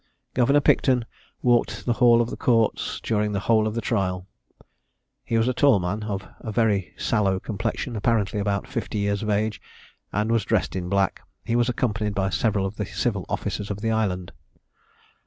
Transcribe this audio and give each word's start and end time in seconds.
Governor 0.33 0.61
Picton 0.61 1.05
walked 1.43 1.85
the 1.85 1.93
hall 1.93 2.21
of 2.23 2.31
the 2.31 2.35
courts 2.35 2.99
during 3.01 3.33
the 3.33 3.41
whole 3.41 3.67
of 3.67 3.75
the 3.75 3.81
trial. 3.85 4.25
He 5.23 5.37
was 5.37 5.47
a 5.47 5.53
tall 5.53 5.77
man, 5.79 6.01
of 6.05 6.27
a 6.39 6.51
very 6.51 6.95
sallow 6.97 7.39
complexion, 7.39 7.95
apparently 7.95 8.39
about 8.39 8.67
fifty 8.67 8.97
years 8.97 9.21
of 9.21 9.29
age, 9.29 9.61
and 10.11 10.31
was 10.31 10.43
dressed 10.43 10.75
in 10.75 10.89
black. 10.89 11.21
He 11.45 11.55
was 11.55 11.69
accompanied 11.69 12.15
by 12.15 12.31
several 12.31 12.65
of 12.65 12.77
the 12.77 12.85
civil 12.87 13.27
officers 13.29 13.69
of 13.69 13.81
the 13.81 13.91
island. 13.91 14.31